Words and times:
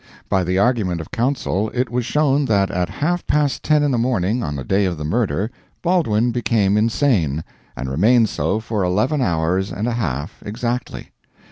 By 0.29 0.43
the 0.43 0.57
argument 0.57 0.99
of 0.99 1.11
counsel 1.11 1.69
it 1.75 1.91
was 1.91 2.07
shown 2.07 2.45
that 2.45 2.71
at 2.71 2.89
half 2.89 3.27
past 3.27 3.61
ten 3.61 3.83
in 3.83 3.91
the 3.91 3.99
morning 3.99 4.41
on 4.41 4.55
the 4.55 4.63
day 4.63 4.85
of 4.85 4.97
the 4.97 5.05
murder, 5.05 5.51
Baldwin 5.83 6.31
became 6.31 6.75
insane, 6.75 7.43
and 7.77 7.87
remained 7.87 8.27
so 8.27 8.59
for 8.59 8.81
eleven 8.83 9.21
hours 9.21 9.71
and 9.71 9.85
a 9.87 9.91
half 9.91 10.41
exactly. 10.43 11.11